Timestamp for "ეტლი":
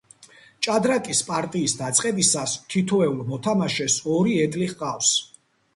4.49-4.73